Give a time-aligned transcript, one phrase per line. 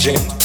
[0.00, 0.39] watching.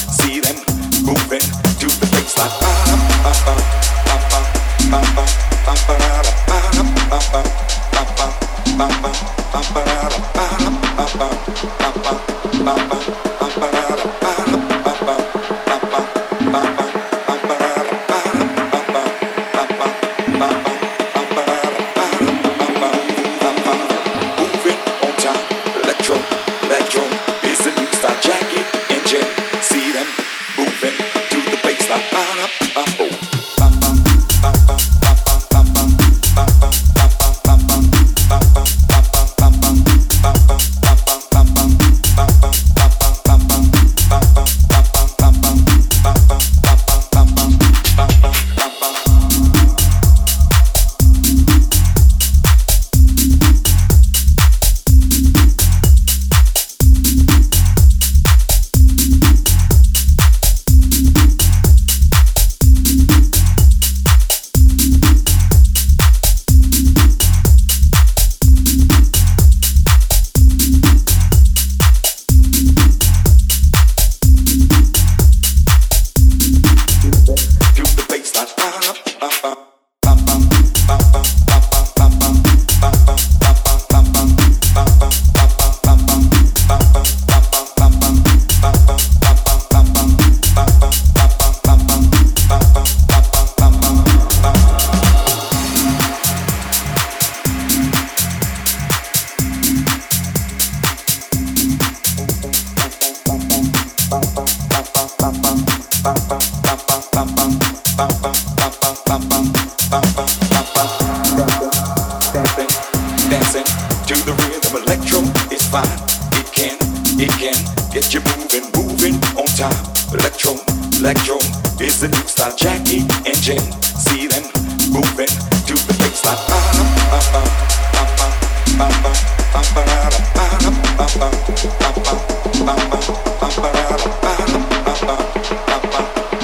[120.36, 120.54] electro,
[121.00, 121.38] electro
[121.80, 122.56] is the new style.
[122.56, 124.44] Jackie and Jen see them
[124.92, 125.32] moving
[125.66, 126.56] to the bass line.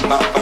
[0.10, 0.41] Ba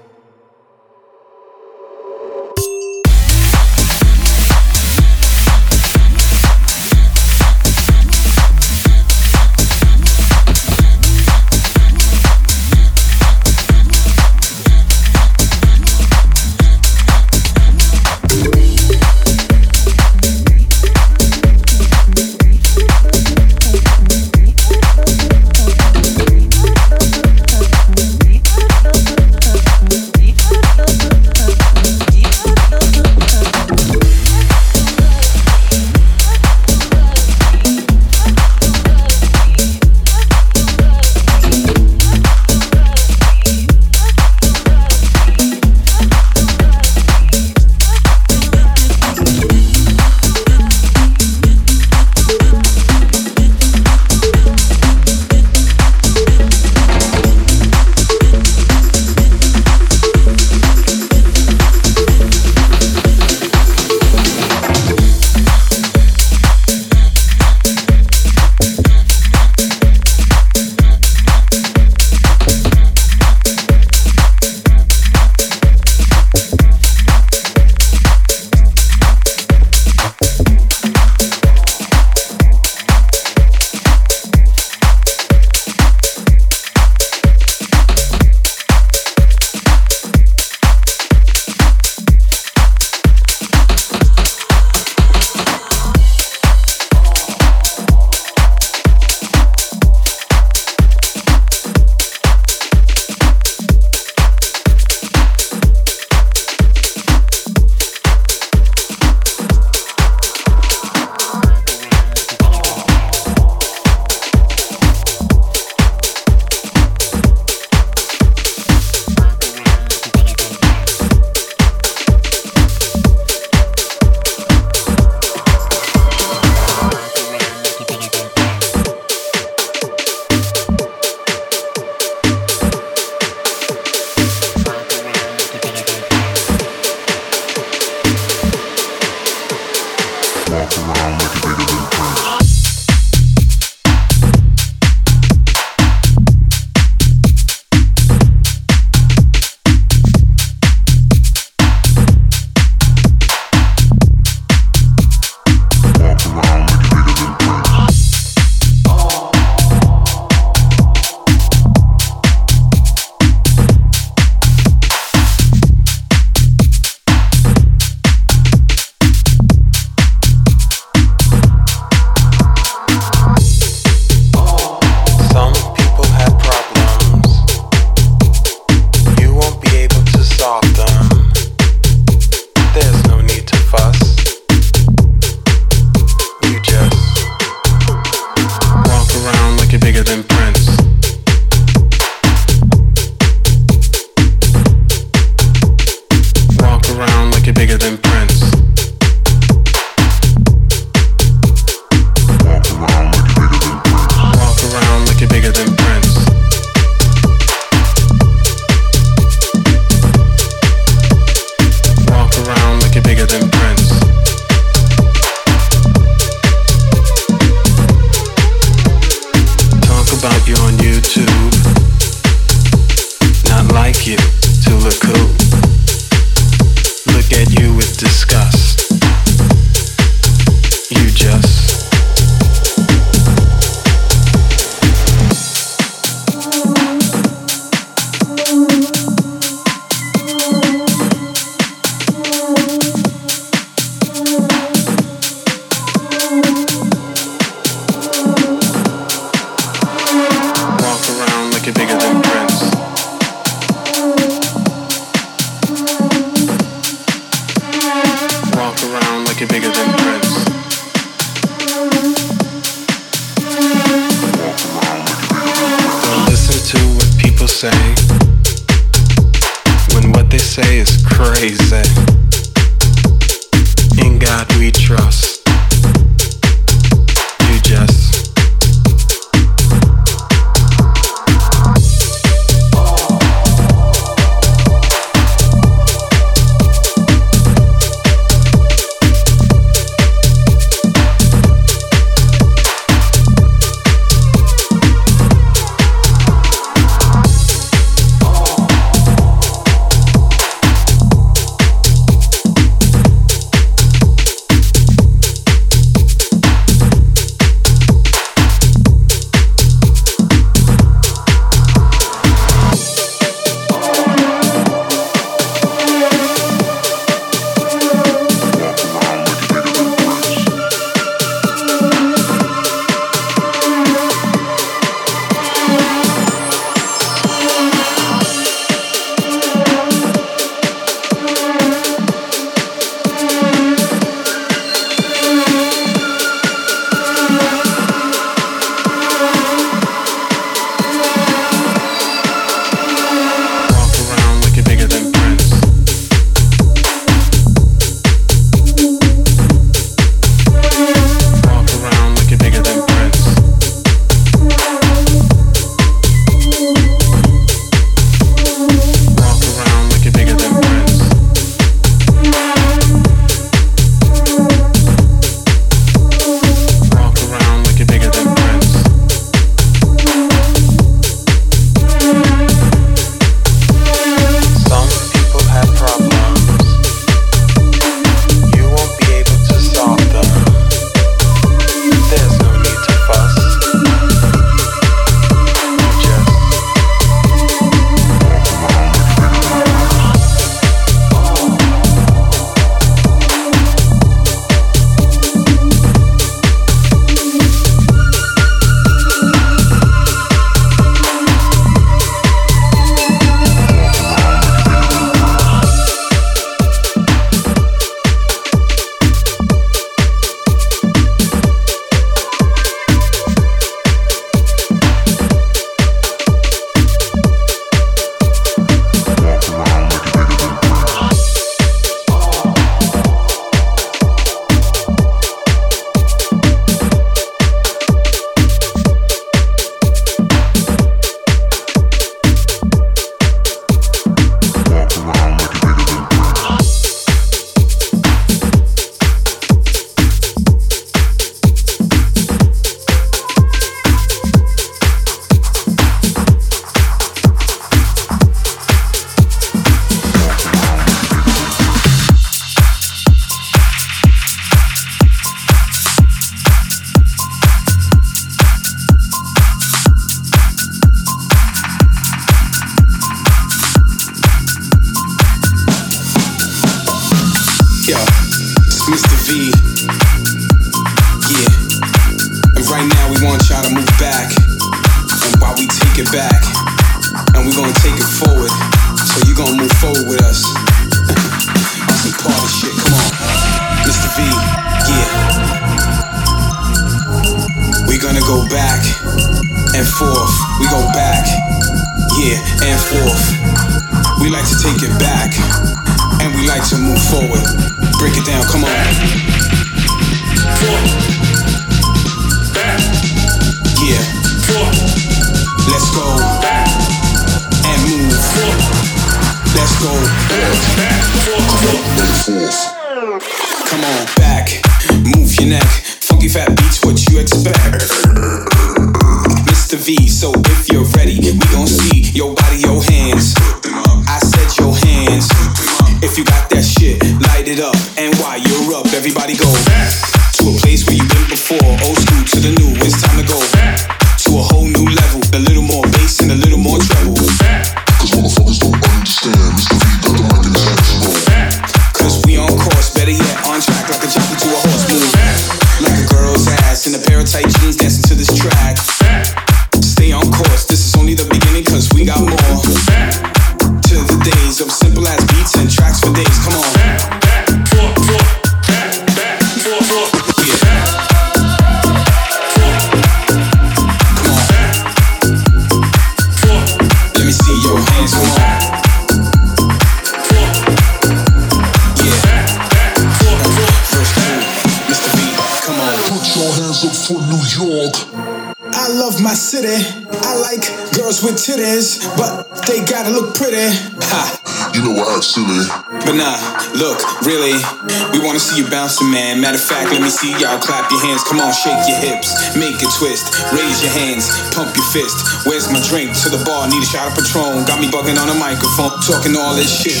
[588.56, 589.40] you bouncing, man.
[589.40, 591.22] Matter of fact, let me see y'all clap your hands.
[591.22, 595.44] Come on, shake your hips, make a twist, raise your hands, pump your fist.
[595.46, 596.16] Where's my drink?
[596.24, 597.64] To the bar, need a shot of Patron.
[597.68, 600.00] Got me bugging on the microphone, talking all this shit.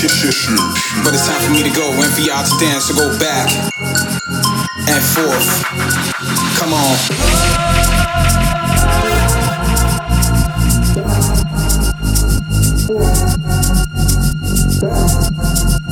[1.04, 3.52] But it's time for me to go and for y'all to dance, so go back
[4.88, 5.46] and forth.
[6.56, 6.96] Come on.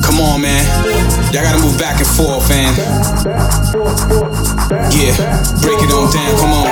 [0.01, 1.14] Come on, man.
[1.35, 2.73] Y'all gotta move back and forth man.
[4.95, 5.11] yeah,
[5.59, 6.31] break it on down.
[6.39, 6.65] Come on.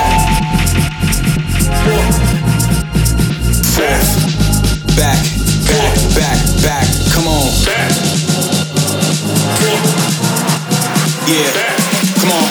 [3.76, 5.20] Forth, back,
[5.68, 6.86] back, back, back.
[7.12, 7.44] Come on.
[11.28, 11.52] Yeah,
[12.20, 12.48] come on.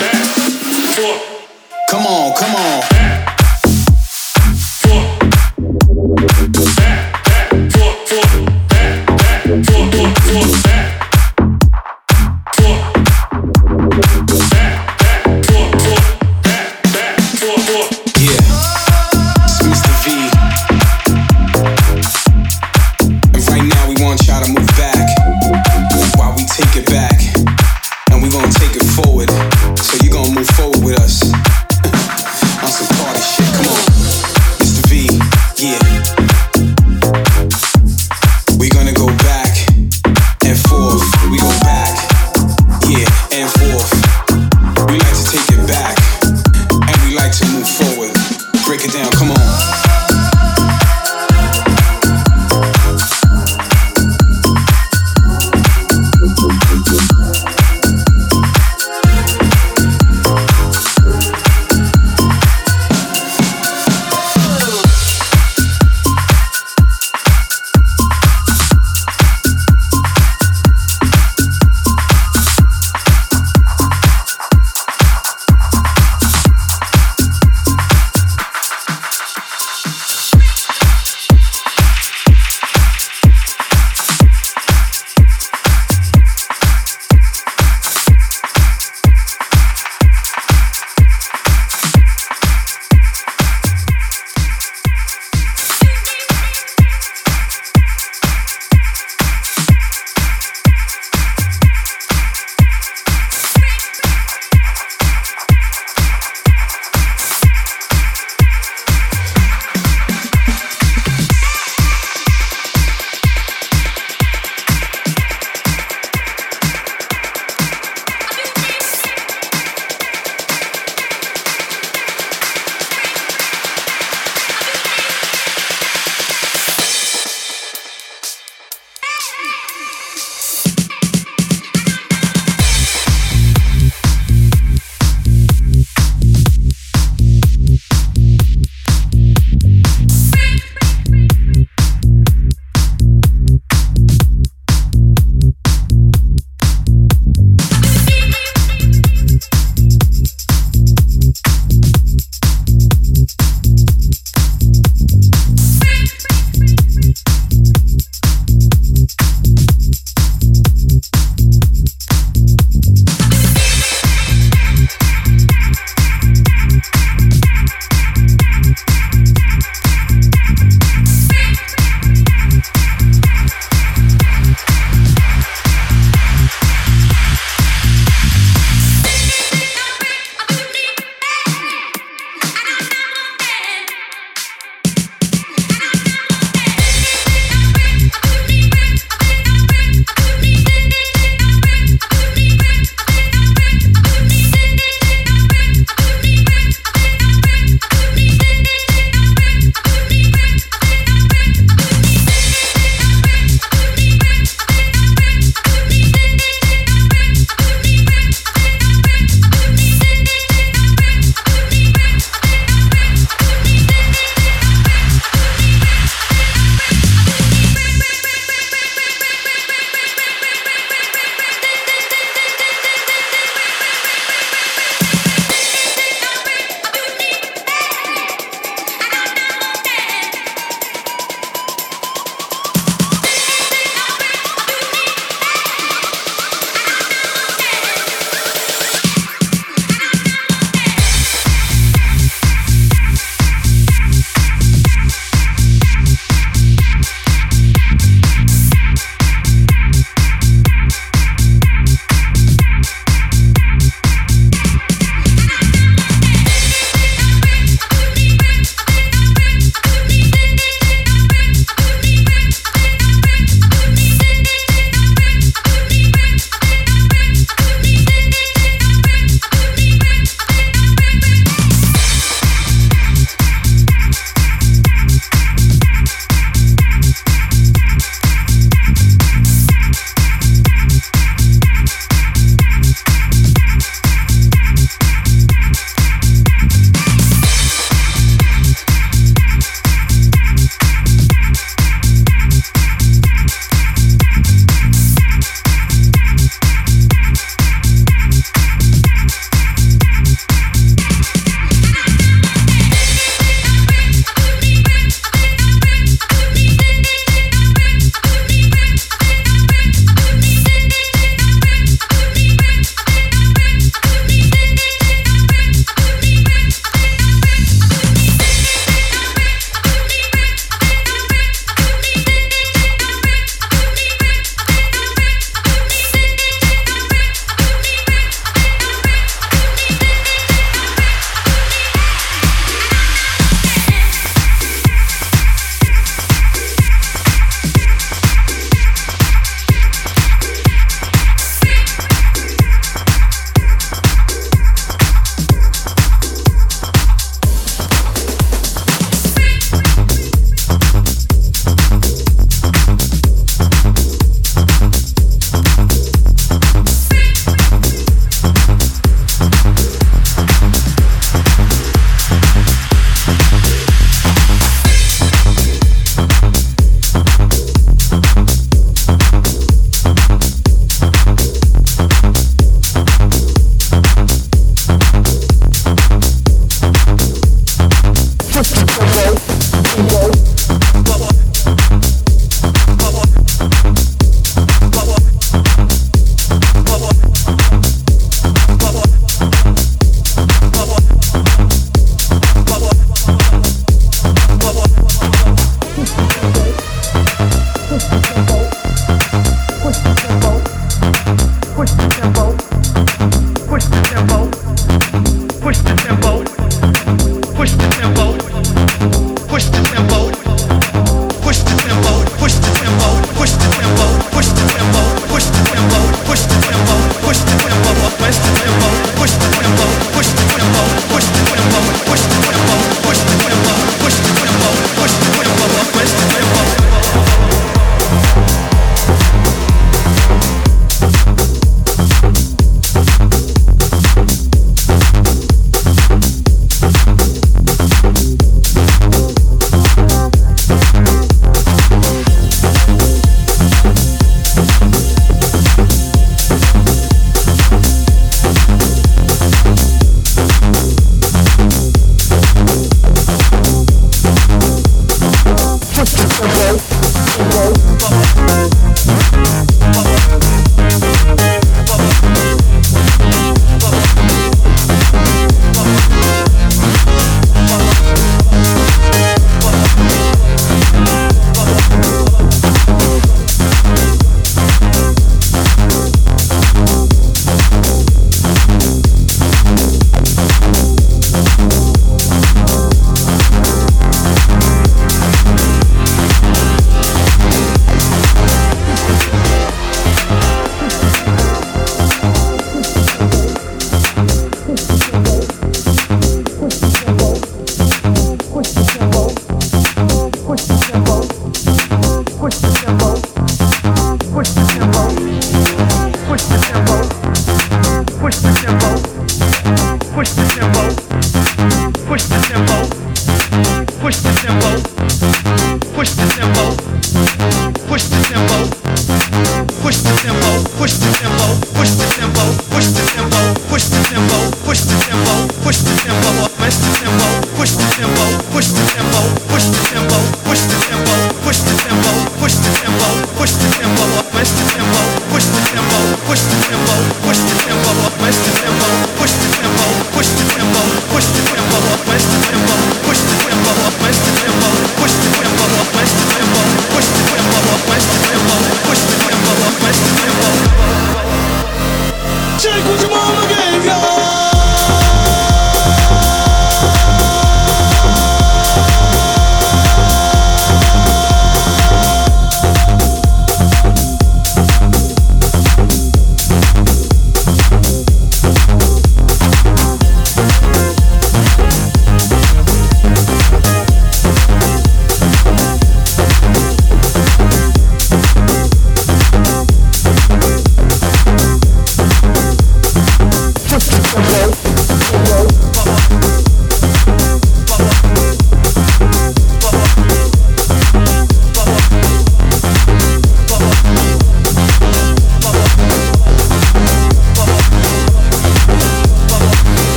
[1.90, 2.93] Come on, come on.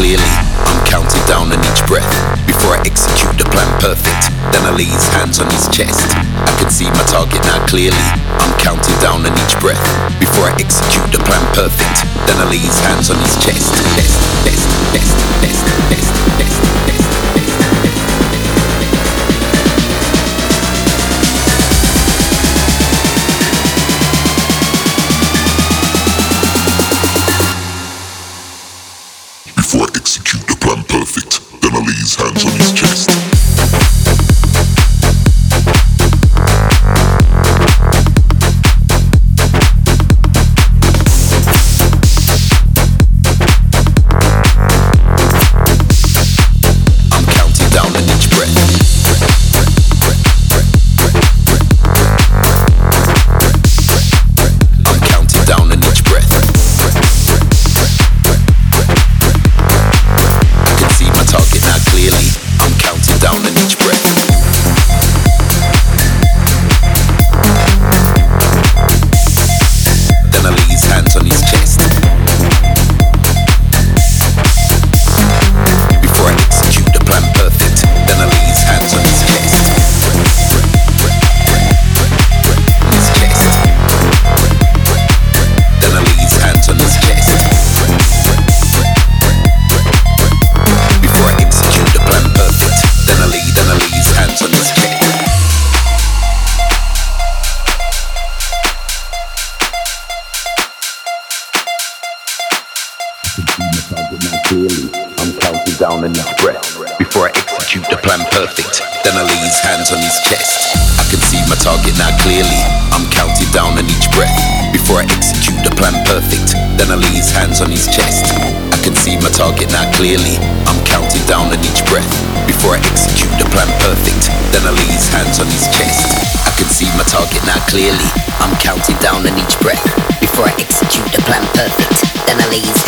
[0.00, 0.32] clearly.
[0.64, 2.08] I'm counting down on each breath
[2.48, 4.32] before I execute the plan perfect.
[4.48, 6.00] Then I lay his hands on his chest.
[6.16, 8.00] I can see my target now clearly.
[8.40, 9.84] I'm counting down on each breath
[10.16, 12.08] before I execute the plan perfect.
[12.24, 13.76] Then I lay his hands on his chest.
[14.00, 14.16] Best,
[14.48, 14.64] best,
[14.96, 15.12] best,
[15.44, 15.79] best.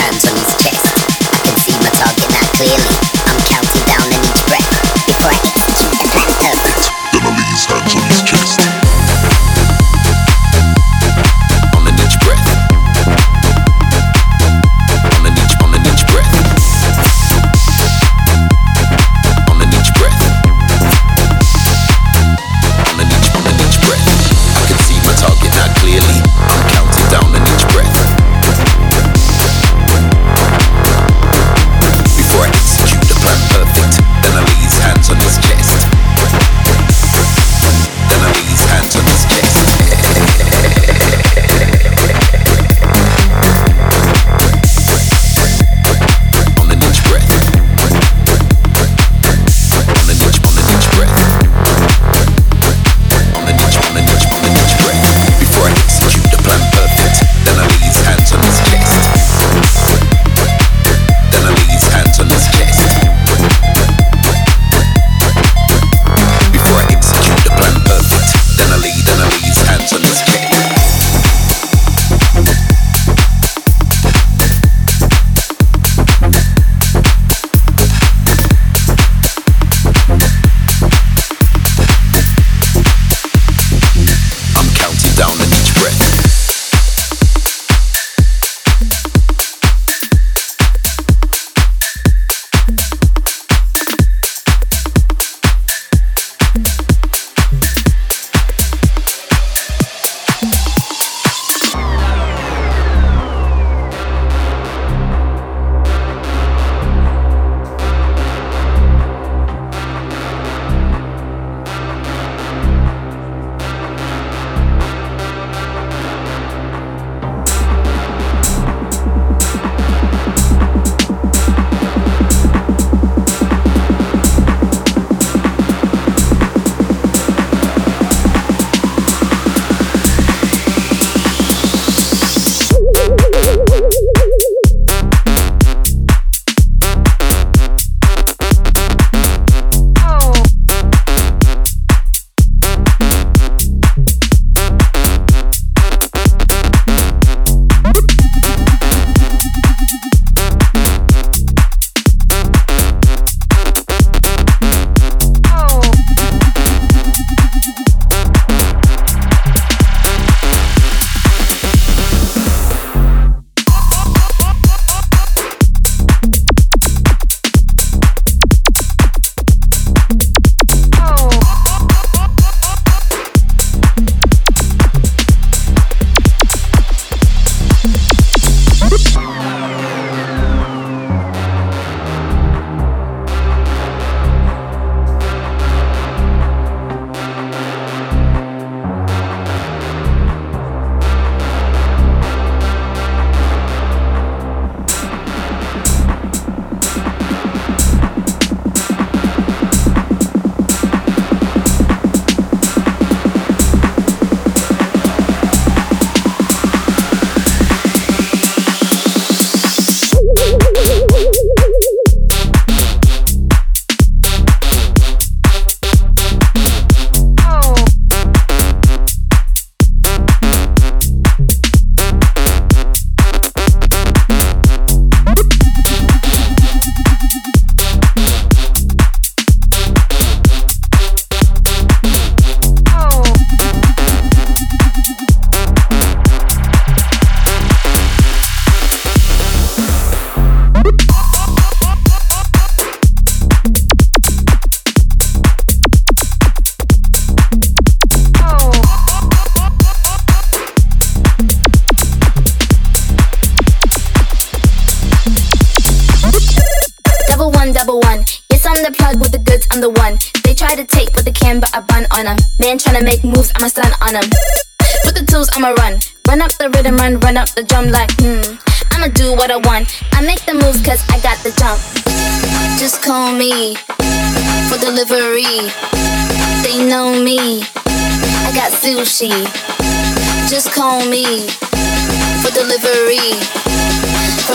[0.01, 0.87] hands on his chest.
[1.33, 2.95] I can see my target now clearly.
[3.29, 4.71] I'm counting down in each breath
[5.07, 5.52] before I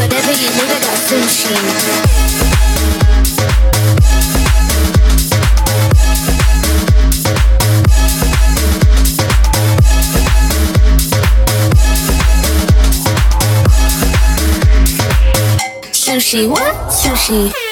[0.00, 2.69] Whatever you need, I got sushi.
[16.30, 16.56] 谁我
[16.88, 17.69] 就是。